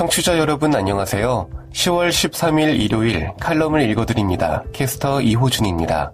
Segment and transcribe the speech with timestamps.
[0.00, 1.50] 청취자 여러분 안녕하세요.
[1.74, 4.64] 10월 13일 일요일 칼럼을 읽어드립니다.
[4.72, 6.12] 캐스터 이호준입니다.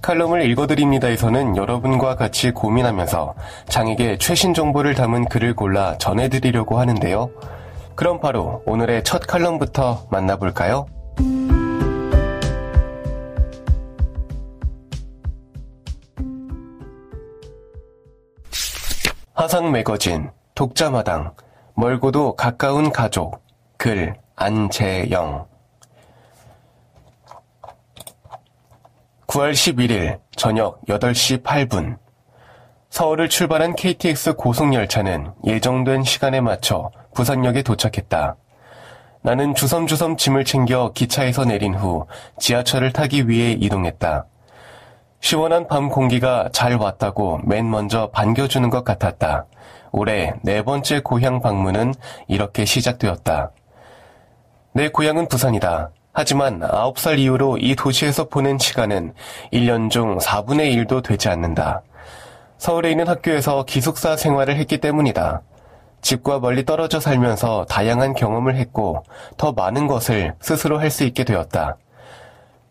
[0.00, 3.34] 칼럼을 읽어드립니다에서는 여러분과 같이 고민하면서
[3.68, 7.30] 장에게 최신 정보를 담은 글을 골라 전해드리려고 하는데요.
[7.94, 10.86] 그럼 바로 오늘의 첫 칼럼부터 만나볼까요?
[19.34, 21.34] 화상 매거진, 독자마당,
[21.78, 23.40] 멀고도 가까운 가족,
[23.76, 25.46] 글, 안재영.
[29.28, 31.98] 9월 11일 저녁 8시 8분.
[32.90, 38.34] 서울을 출발한 KTX 고속열차는 예정된 시간에 맞춰 부산역에 도착했다.
[39.22, 42.08] 나는 주섬주섬 짐을 챙겨 기차에서 내린 후
[42.40, 44.26] 지하철을 타기 위해 이동했다.
[45.20, 49.46] 시원한 밤 공기가 잘 왔다고 맨 먼저 반겨주는 것 같았다.
[49.92, 51.94] 올해 네 번째 고향 방문은
[52.26, 53.50] 이렇게 시작되었다.
[54.72, 55.90] 내 고향은 부산이다.
[56.12, 59.14] 하지만 9살 이후로 이 도시에서 보낸 시간은
[59.52, 61.82] 1년 중 4분의 1도 되지 않는다.
[62.58, 65.42] 서울에 있는 학교에서 기숙사 생활을 했기 때문이다.
[66.00, 69.04] 집과 멀리 떨어져 살면서 다양한 경험을 했고
[69.36, 71.76] 더 많은 것을 스스로 할 수 있게 되었다.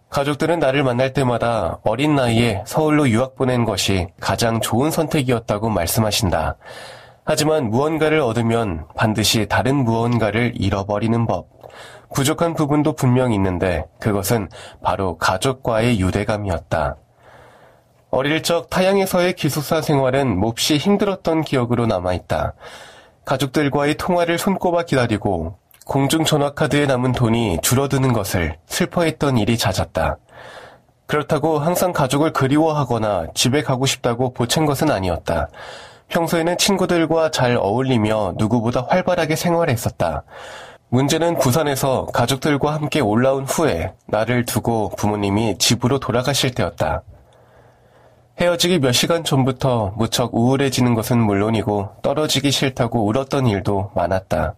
[0.10, 6.56] 가족들은 나를 만날 때마다 어린 나이에 서울로 유학 보낸 것이 가장 좋은 선택이었다고 말씀하신다.
[7.30, 11.50] 하지만 무언가를 얻으면 반드시 다른 무언가를 잃어버리는 법.
[12.16, 14.48] 부족한 부분도 분명 있는데 그것은
[14.82, 16.96] 바로 가족과의 유대감이었다.
[18.12, 22.54] 어릴 적 타양에서의 기숙사 생활은 몹시 힘들었던 기억으로 남아있다.
[23.26, 30.16] 가족들과의 통화를 손꼽아 기다리고 공중 전화 카드에 남은 돈이 줄어드는 것을 슬퍼했던 일이 잦았다.
[31.08, 35.50] 그렇다고 항상 가족을 그리워하거나 집에 가고 싶다고 보챈 것은 아니었다.
[36.10, 40.24] 평소에는 친구들과 잘 어울리며 누구보다 활발하게 생활했었다.
[40.90, 47.04] 문제는 부산에서 가족들과 함께 올라온 후에 나를 두고 부모님이 집으로 돌아가실 때였다.
[48.40, 54.56] 헤어지기 몇 시간 전부터 무척 우울해지는 것은 물론이고 떨어지기 싫다고 울었던 일도 많았다.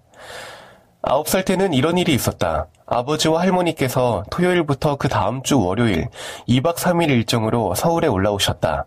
[1.01, 2.67] 아홉 살 때는 이런 일이 있었다.
[2.85, 6.09] 아버지와 할머니께서 토요일부터 그 다음 주 월요일
[6.47, 8.85] 2박 3일 일정으로 서울에 올라오셨다.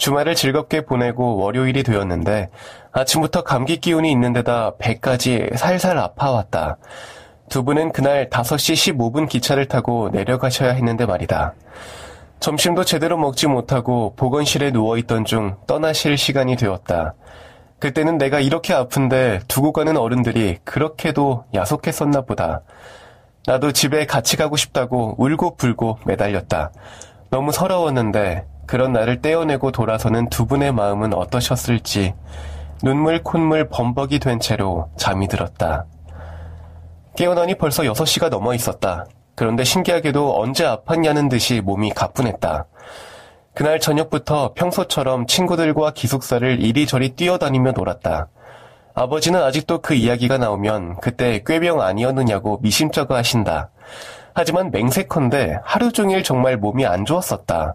[0.00, 2.48] 주말을 즐겁게 보내고 월요일이 되었는데
[2.90, 6.78] 아침부터 감기 기운이 있는 데다 배까지 살살 아파왔다.
[7.50, 11.52] 두 분은 그날 5시 15분 기차를 타고 내려가셔야 했는데 말이다.
[12.40, 17.12] 점심도 제대로 먹지 못하고 보건실에 누워있던 중 떠나실 시간이 되었다.
[17.78, 22.62] 그때는 내가 이렇게 아픈데 두고 가는 어른들이 그렇게도 야속했었나 보다.
[23.46, 26.72] 나도 집에 같이 가고 싶다고 울고 불고 매달렸다.
[27.30, 32.14] 너무 서러웠는데 그런 나를 떼어내고 돌아서는 두 분의 마음은 어떠셨을지
[32.84, 35.86] 눈물 콧물 범벅이 된 채로 잠이 들었다.
[37.16, 39.06] 깨어나니 벌써 6시가 넘어 있었다.
[39.34, 42.66] 그런데 신기하게도 언제 아팠냐는 듯이 몸이 가뿐했다.
[43.54, 48.28] 그날 저녁부터 평소처럼 친구들과 기숙사를 이리저리 뛰어다니며 놀았다.
[48.94, 53.70] 아버지는 아직도 그 이야기가 나오면 그때 꾀병 아니었느냐고 미심쩍어 하신다.
[54.40, 57.74] 하지만 맹세컨대 하루 종일 정말 몸이 안 좋았었다.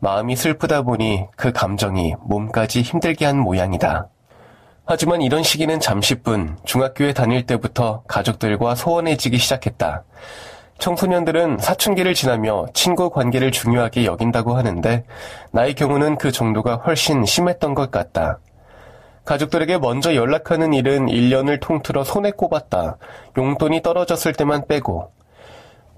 [0.00, 4.08] 마음이 슬프다 보니 그 감정이 몸까지 힘들게 한 모양이다.
[4.84, 10.02] 하지만 이런 시기는 잠시뿐 중학교에 다닐 때부터 가족들과 소원해지기 시작했다.
[10.80, 15.04] 청소년들은 사춘기를 지나며 친구 관계를 중요하게 여긴다고 하는데
[15.52, 18.40] 나의 경우는 그 정도가 훨씬 심했던 것 같다.
[19.24, 22.96] 가족들에게 먼저 연락하는 일은 1년을 통틀어 손에 꼽았다.
[23.38, 25.12] 용돈이 떨어졌을 때만 빼고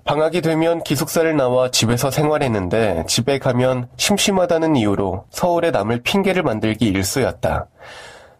[0.04, 7.66] 방학이 되면 기숙사를 나와 집에서 생활했는데 집에 가면 심심하다는 이유로 서울에 남을 핑계를 만들기 일쑤였다.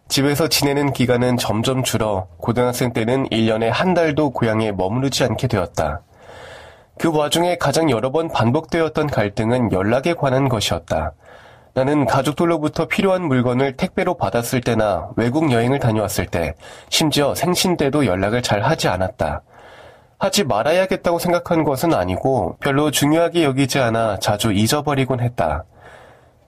[0.09, 6.01] 집에서 지내는 기간은 점점 줄어 고등학생 때는 1년에 한 달도 고향에 머무르지 않게 되었다.
[6.99, 11.13] 그 와중에 가장 여러 번 반복되었던 갈등은 연락에 관한 것이었다.
[11.73, 16.53] 나는 가족들로부터 필요한 물건을 택배로 받았을 때나 외국 여행을 다녀왔을 때,
[16.89, 19.41] 심지어 생신 때도 연락을 잘 하지 않았다.
[20.23, 25.65] 하지 말아야겠다고 생각한 것은 아니고 별로 중요하게 여기지 않아 자주 잊어버리곤 했다.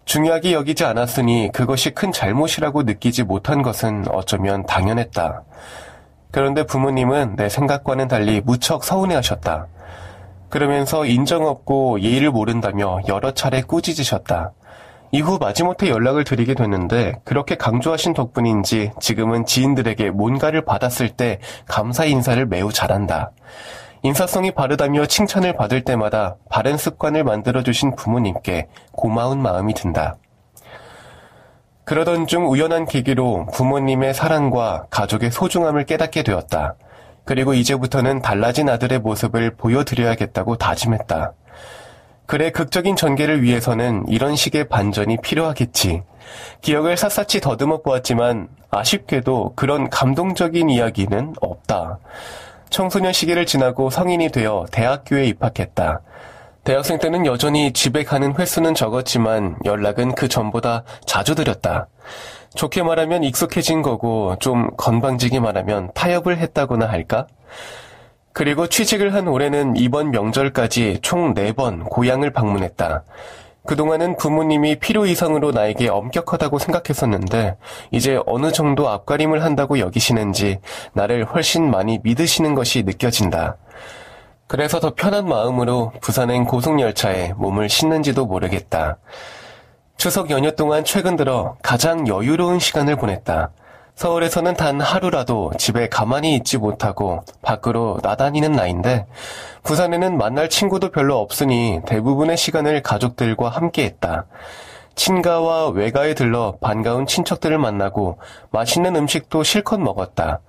[0.06, 5.44] 중요하게 여기지 않았으니 그것이 큰 잘못이라고 느끼지 못한 것은 어쩌면 당연했다.
[6.32, 9.68] 그런데 부모님은 내 생각과는 달리 무척 서운해 하셨다.
[10.48, 14.54] 그러면서 인정 없고 예의를 모른다며 여러 차례 꾸짖으셨다.
[15.16, 22.46] 이후 마지못해 연락을 드리게 됐는데 그렇게 강조하신 덕분인지 지금은 지인들에게 뭔가를 받았을 때 감사 인사를
[22.48, 23.32] 매우 잘한다.
[24.04, 30.18] 인사성이 바르다며 칭찬을 받을 때마다 바른 습관을 만들어주신 부모님께 고마운 마음이 든다.
[31.86, 36.76] 그러던 중 우연한 계기로 부모님의 사랑과 가족의 소중함을 깨닫게 되었다.
[37.24, 41.32] 그리고 이제부터는 달라진 아들의 모습을 보여드려야겠다고 다짐했다.
[42.26, 46.02] 그래 극적인 전개를 위해서는 이런 식의 반전이 필요하겠지.
[46.62, 52.00] 기억을 샅샅이 더듬어 보았지만 아쉽게도 그런 감동적인 이야기는 없다.
[52.70, 56.02] 청소년 시기를 지나고 성인이 되어 대학교에 입학했다.
[56.64, 61.88] 대학생 때는 여전히 집에 가는 횟수는 적었지만 연락은 그 전보다 자주 드렸다.
[62.56, 67.28] 좋게 말하면 익숙해진 거고 좀 건방지게 말하면 타협을 했다고나 할까?
[68.36, 73.06] 그리고 취직을 한 올해는 이번 명절까지 총 4번 고향을 방문했다.
[73.66, 77.56] 그동안은 부모님이 필요 이상으로 나에게 엄격하다고 생각했었는데
[77.92, 80.60] 이제 어느 정도 앞가림을 한다고 여기시는지
[80.92, 83.56] 나를 훨씬 많이 믿으시는 것이 느껴진다.
[84.48, 88.98] 그래서 더 편한 마음으로 부산행 고속열차에 몸을 싣는지도 모르겠다.
[89.96, 93.52] 추석 연휴 동안 최근 들어 가장 여유로운 시간을 보냈다.
[93.96, 99.06] 서울에서는 단 하루라도 집에 가만히 있지 못하고 밖으로 나다니는 나인데
[99.64, 104.26] 부산에는 만날 친구도 별로 없으니 대부분의 시간을 가족들과 함께 했다.
[104.96, 108.18] 친가와 외가에 들러 반가운 친척들을 만나고
[108.52, 110.42] 맛있는 음식도 실컷 먹었다.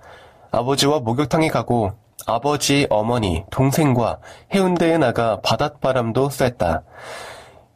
[0.51, 1.93] 아버지와 목욕탕에 가고
[2.25, 4.17] 아버지, 어머니, 동생과
[4.53, 6.83] 해운대에 나가 바닷바람도 쐈다.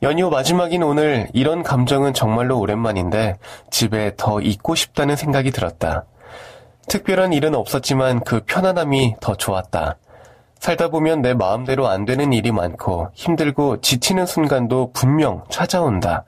[0.04, 3.36] 연휴 마지막인 오늘 이런 감정은 정말로 오랜만인데
[3.70, 6.06] 집에 더 있고 싶다는 생각이 들었다.
[6.88, 9.98] 특별한 일은 없었지만 그 편안함이 더 좋았다.
[10.58, 16.24] 살다 보면 내 마음대로 안 되는 일이 많고 힘들고 지치는 순간도 분명 찾아온다.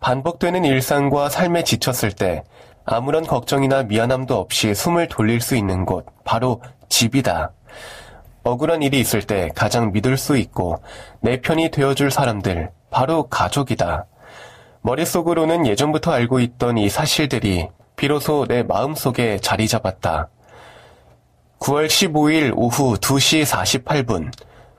[0.00, 2.42] 반복되는 일상과 삶에 지쳤을 때
[2.84, 7.52] 아무런 걱정이나 미안함도 없이 숨을 돌릴 수 있는 곳, 바로 집이다.
[8.42, 10.80] 억울한 일이 있을 때 가장 믿을 수 있고
[11.20, 14.06] 내 편이 되어줄 사람들, 바로 가족이다.
[14.82, 20.28] 머릿속으로는 예전부터 알고 있던 이 사실들이 비로소 내 마음속에 자리 잡았다.
[21.58, 24.30] 9월 15일 오후 2시 48분,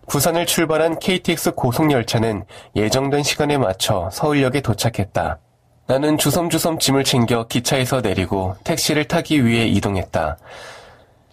[0.08, 2.46] 부산을 출발한 KTX 고속열차는
[2.76, 5.40] 예정된 시간에 맞춰 서울역에 도착했다.
[5.88, 10.38] 나는 주섬주섬 짐을 챙겨 기차에서 내리고 택시를 타기 위해 이동했다.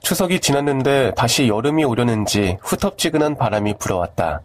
[0.00, 4.42] 추석이 지났는데 다시 여름이 오려는지 후텁지근한 바람이 불어왔다.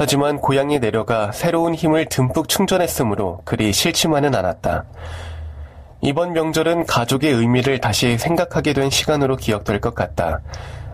[0.00, 4.84] 하지만 고향에 내려가 새로운 힘을 듬뿍 충전했으므로 그리 싫지만은 않았다.
[6.02, 10.40] 이번 명절은 가족의 의미를 다시 생각하게 된 시간으로 기억될 것 같다.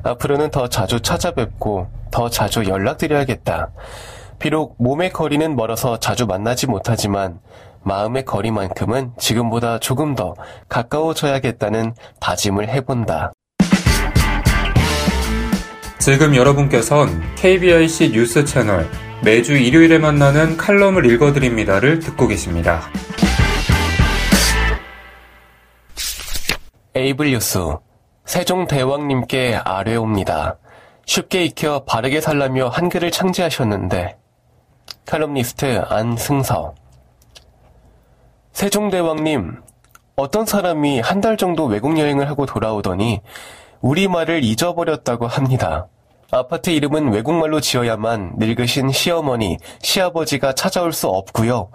[0.05, 3.73] 앞으로는 더 자주 찾아뵙고 더 자주 연락드려야겠다.
[4.39, 7.41] 비록 몸의 거리는 멀어서 자주 만나지 못하지만
[7.83, 10.35] 마음의 거리만큼은 지금보다 조금 더
[10.71, 13.33] 가까워져야겠다는 다짐을 해본다.
[15.99, 18.89] 지금 여러분께선 KBIC 뉴스 채널
[19.23, 22.83] 매주 일요일에 만나는 칼럼을 읽어드립니다를 듣고 계십니다.
[26.95, 27.59] 에이블 뉴스
[28.27, 30.59] 세종대왕님께 아뢰옵니다.
[31.07, 34.17] 쉽게 익혀 바르게 살라며 한글을 창제하셨는데
[35.07, 36.75] 칼럼니스트 안승서
[38.53, 39.61] 세종대왕님
[40.17, 43.21] 어떤 사람이 한 달 정도 외국 여행을 하고 돌아오더니
[43.85, 45.89] 우리말을 잊어버렸다고 합니다.
[46.31, 51.69] 아파트 이름은 외국말로 지어야만 늙으신 시어머니, 시아버지가 찾아올 수 없고요.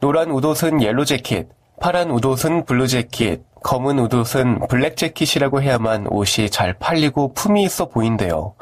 [0.00, 6.72] 노란 웃옷은 yellow jacket, 파란 웃옷은 blue jacket, 검은 웃옷은 black jacket이라고 해야만 옷이 잘
[6.78, 8.54] 팔리고 품위 있어 보인대요.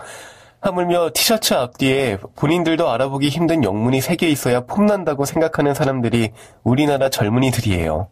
[0.60, 6.32] 하물며 티셔츠 앞뒤에 본인들도 알아보기 힘든 영문이 새개 있어야 폼난다고 생각하는 사람들이
[6.64, 8.08] 우리나라 젊은이들이에요.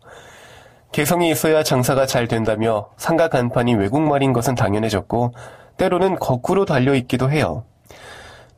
[0.96, 5.34] 개성이 있어야 장사가 잘 된다며 상가 간판이 외국말인 것은 당연해졌고
[5.76, 7.64] 때로는 거꾸로 달려 있기도 해요.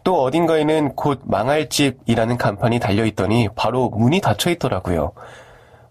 [0.05, 5.15] 또 어딘가에는 곧 망할 집이라는 간판이 달려 있더니 바로 문이 닫혀 있더라고요.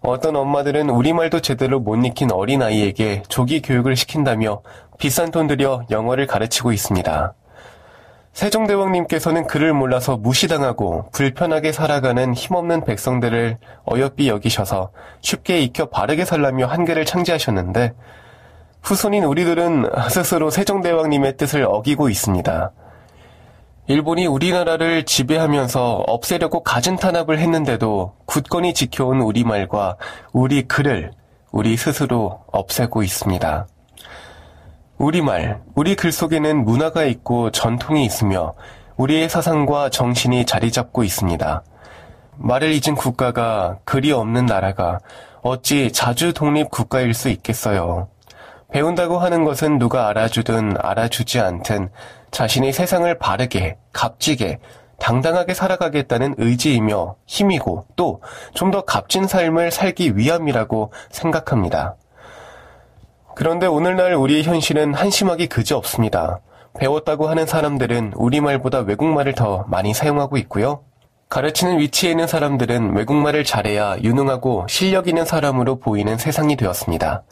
[0.00, 4.62] 어떤 엄마들은 우리말도 제대로 못 익힌 어린아이에게 조기 교육을 시킨다며
[4.96, 7.34] 비싼 돈 들여 영어를 가르치고 있습니다.
[8.32, 17.04] 세종대왕님께서는 그를 몰라서 무시당하고 불편하게 살아가는 힘없는 백성들을 어여삐 여기셔서 쉽게 익혀 바르게 살라며 한계를
[17.04, 17.94] 창제하셨는데
[18.82, 22.70] 후손인 우리들은 스스로 세종대왕님의 뜻을 어기고 있습니다.
[23.88, 29.96] 일본이 우리나라를 지배하면서 없애려고 가진 탄압을 했는데도 굳건히 지켜온 우리말과
[30.32, 31.12] 우리 글을
[31.50, 33.66] 우리 스스로 없애고 있습니다.
[34.98, 38.54] 우리말, 우리 글 속에는 문화가 있고 전통이 있으며
[38.96, 41.62] 우리의 사상과 정신이 자리 잡고 있습니다.
[42.36, 44.98] 말을 잊은 국가가 그리 없는 나라가
[45.42, 48.08] 어찌 자주 독립 국가일 수 있겠어요.
[48.72, 51.90] 배운다고 하는 것은 누가 알아주든 알아주지 않든
[52.32, 54.58] 자신이 세상을 바르게, 값지게,
[54.98, 58.20] 당당하게 살아가겠다는 의지이며 힘이고 또
[58.52, 61.94] 좀 더 값진 삶을 살기 위함이라고 생각합니다.
[63.38, 66.40] 그런데 오늘날 우리의 현실은 한심하기 그지 없습니다.
[66.76, 70.82] 배웠다고 하는 사람들은 우리말보다 외국말을 더 많이 사용하고 있고요.
[71.28, 77.22] 가르치는 위치에 있는 사람들은 외국말을 잘해야 유능하고 실력 있는 사람으로 보이는 세상이 되었습니다.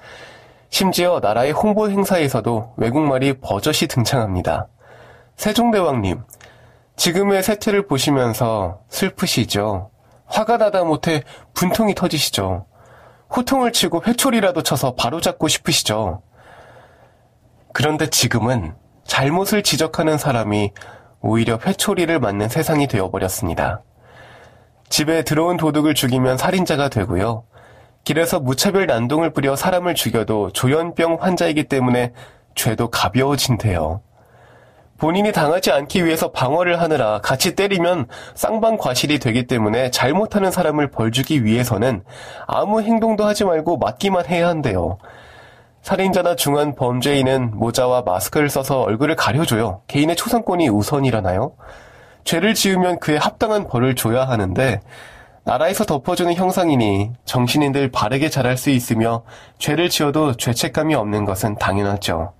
[0.70, 4.68] 심지어 나라의 홍보 행사에서도 외국말이 버젓이 등장합니다.
[5.34, 6.22] 세종대왕님,
[6.94, 9.90] 지금의 세태를 보시면서 슬프시죠?
[10.26, 12.64] 화가 나다 못해 분통이 터지시죠?
[13.34, 16.22] 호통을 치고 회초리라도 쳐서 바로잡고 싶으시죠?
[17.72, 20.72] 그런데 지금은 잘못을 지적하는 사람이
[21.20, 23.82] 오히려 회초리를 맞는 세상이 되어버렸습니다.
[24.88, 27.44] 집에 들어온 도둑을 죽이면 살인자가 되고요.
[28.04, 32.12] 길에서 무차별 난동을 부려 사람을 죽여도 조현병 환자이기 때문에
[32.54, 34.00] 죄도 가벼워진대요.
[34.98, 41.44] 본인이 당하지 않기 위해서 방어를 하느라 같이 때리면 쌍방 과실이 되기 때문에 잘못하는 사람을 벌주기
[41.44, 42.02] 위해서는
[42.46, 44.98] 아무 행동도 하지 말고 맞기만 해야 한대요.
[45.82, 49.82] 살인자나 중한 범죄인은 모자와 마스크를 써서 얼굴을 가려줘요.
[49.86, 51.52] 개인의 초상권이 우선이라나요?
[52.24, 54.80] 죄를 지으면 그에 합당한 벌을 줘야 하는데
[55.44, 59.22] 나라에서 덮어주는 형상이니 정신인들 바르게 자랄 수 있으며
[59.58, 62.32] 죄를 지어도 죄책감이 없는 것은 당연하죠.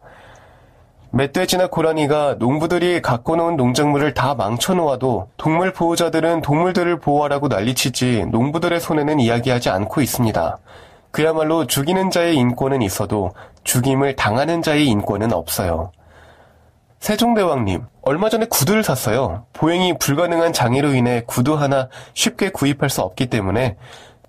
[1.17, 9.19] 멧돼지나 고라니가 농부들이 갖고 놓은 농작물을 다 망쳐놓아도 동물 보호자들은 동물들을 보호하라고 난리치지 농부들의 손에는
[9.21, 10.59] 이야기하지 않고 있습니다.
[11.11, 13.33] 그야말로 죽이는 자의 인권은 있어도
[13.65, 15.91] 죽임을 당하는 자의 인권은 없어요.
[16.99, 19.47] 세종대왕님, 얼마 전에 구두를 샀어요.
[19.55, 23.77] 보행이 불가능한 장애로 인해 구두 하나 쉽게 구입할 수 없기 때문에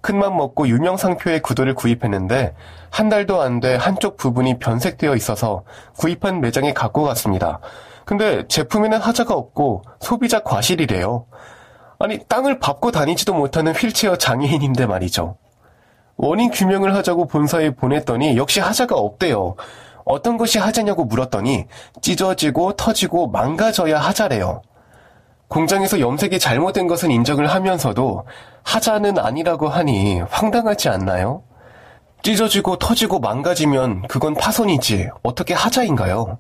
[0.08, 2.56] 큰맘 먹고 유명 상표의 구두를 구입했는데
[2.90, 5.64] 한 달도 안 돼 한쪽 부분이 변색되어 있어서
[5.98, 7.60] 구입한 매장에 갖고 갔습니다.
[8.06, 11.26] 근데 제품에는 하자가 없고 소비자 과실이래요.
[12.00, 15.36] 아니 땅을 밟고 다니지도 못하는 휠체어 장애인인데 말이죠.
[16.16, 19.56] 원인 규명을 하자고 본사에 보냈더니 역시 하자가 없대요.
[20.06, 21.66] 어떤 것이 하자냐고 물었더니
[22.02, 24.62] 찢어지고 터지고 망가져야 하자래요.
[25.48, 28.26] 공장에서 염색이 잘못된 것은 인정을 하면서도
[28.64, 31.44] 하자는 아니라고 하니 황당하지 않나요?
[32.24, 36.40] 찢어지고 터지고 망가지면 그건 파손이지 어떻게 하자인가요?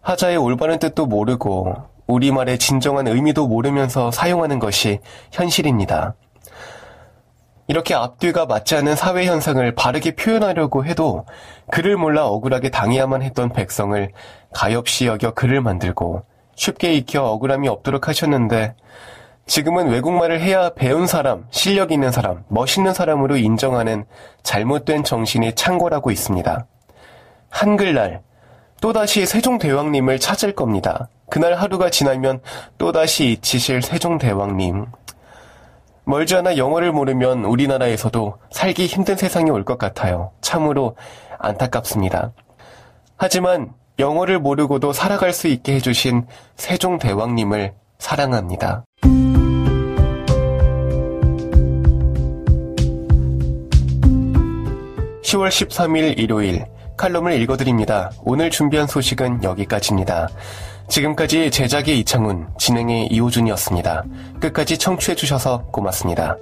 [0.00, 1.74] 하자의 올바른 뜻도 모르고
[2.06, 4.98] 우리말의 진정한 의미도 모르면서 사용하는 것이
[5.30, 6.14] 현실입니다.
[7.68, 11.26] 이렇게 앞뒤가 맞지 않는 사회 현상을 바르게 표현하려고 해도
[11.70, 14.10] 글을 몰라 억울하게 당해야만 했던 백성을
[14.54, 16.22] 가엾이 여겨 글을 만들고
[16.58, 18.74] 쉽게 익혀 억울함이 없도록 하셨는데
[19.46, 24.04] 지금은 외국말을 해야 배운 사람, 실력 있는 사람, 멋있는 사람으로 인정하는
[24.42, 26.66] 잘못된 정신이 창궐하고 있습니다.
[27.48, 28.22] 한글날
[28.82, 31.08] 또다시 세종대왕님을 찾을 겁니다.
[31.30, 32.40] 그날 하루가 지나면
[32.76, 34.86] 또다시 잊히실 세종대왕님.
[36.04, 40.32] 멀지 않아 영어를 모르면 우리나라에서도 살기 힘든 세상이 올 것 같아요.
[40.40, 40.96] 참으로
[41.38, 42.32] 안타깝습니다.
[43.16, 46.26] 하지만 영어를 모르고도 살아갈 수 있게 해주신
[46.56, 48.84] 세종대왕님을 사랑합니다.
[55.28, 56.64] 10월 13일 일요일
[56.96, 58.10] 칼럼을 읽어드립니다.
[58.24, 60.28] 오늘 준비한 소식은 여기까지입니다.
[60.88, 64.04] 지금까지 제작의 이창훈, 진행의 이호준이었습니다.
[64.40, 66.36] 끝까지 청취해주셔서 고맙습니다.